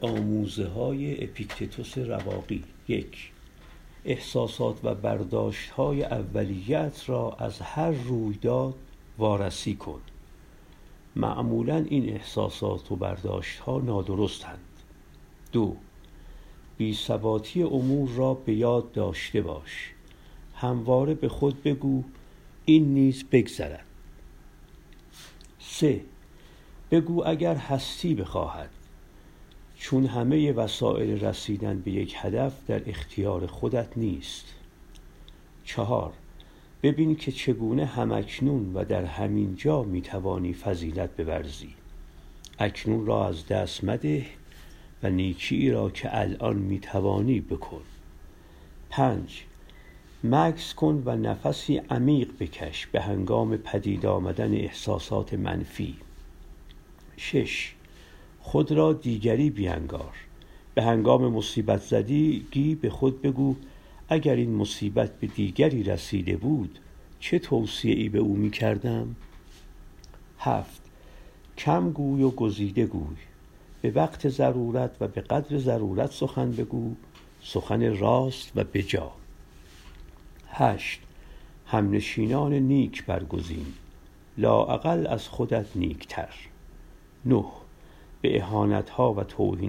[0.00, 2.64] آموزه های اپیکتتوس رواقی.
[2.88, 3.30] یک
[4.04, 8.74] احساسات و برداشت های اولیت را از هر رویداد
[9.18, 10.00] وارسی کن.
[11.16, 14.58] معمولا این احساسات و برداشت ها نادرستند.
[15.52, 15.76] دو
[16.78, 19.92] بیثباتی امور را به یاد داشته باش.
[20.54, 22.04] همواره به خود بگو
[22.64, 23.84] این نیز بگذرد.
[25.58, 26.00] سه
[26.90, 28.70] بگو اگر هستی بخواهد.
[29.82, 34.44] چون همه وسایل رسیدن به یک هدف در اختیار خودت نیست.
[35.64, 36.12] چهار
[36.82, 41.74] ببین که چگونه همکنون و در همین جا می‌توانی فضیلت بورزی.
[42.58, 44.26] اکنون را از دست مده
[45.02, 47.82] و نیکی را که الان می‌توانی بکن.
[48.90, 49.44] پنج
[50.24, 55.96] مکس کن و نفسی عمیق بکش به هنگام پدید آمدن احساسات منفی.
[57.16, 57.74] شش
[58.50, 60.14] خود را دیگری بیانگار.
[60.74, 63.56] به هنگام مصیبت زدگی به خود بگو
[64.08, 66.78] اگر این مصیبت به دیگری رسیده بود
[67.20, 69.16] چه توصیه ای به او می کردم؟
[70.38, 70.82] هفت.
[71.58, 73.16] کم گوی و گزیده گوی.
[73.82, 76.94] به وقت ضرورت و به قدر ضرورت سخن بگو.
[77.42, 79.12] سخن راست و بجا
[80.48, 81.00] هشت.
[81.66, 83.66] همنشینان نیک برگزین.
[84.38, 86.34] لااقل از خودت نیکتر.
[87.24, 87.59] نه.
[88.22, 88.44] به
[88.96, 89.24] ها و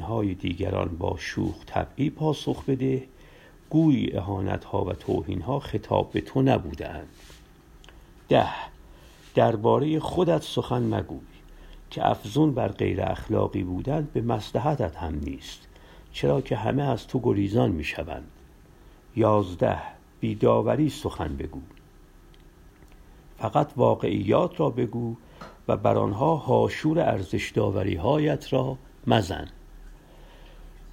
[0.00, 3.02] های دیگران با شوخ طبعی پاسخ بده.
[3.70, 4.94] گویی ها و
[5.42, 7.08] ها خطاب به تو نبودند
[8.28, 8.48] ده.
[9.34, 11.18] درباره خودت سخن مگوی
[11.90, 15.68] که افزون بر غیر اخلاقی بودن به مصلحتت هم نیست
[16.12, 18.30] چرا که همه از تو گریزان می شوند
[19.16, 19.78] یازده.
[20.20, 21.60] بیداوری سخن بگو.
[23.38, 25.16] فقط واقعیات را بگو
[25.68, 27.52] و بر آنها هاشور ارزش
[27.96, 29.48] هایت را مزن.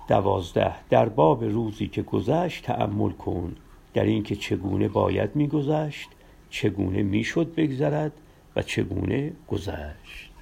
[0.07, 0.73] دوازده.
[0.89, 3.55] در باب روزی که گذشت تأمل کن.
[3.93, 6.09] در اینکه چگونه باید میگذشت
[6.49, 8.11] چگونه می‌شد بگذرد
[8.55, 10.32] و چگونه گذشت.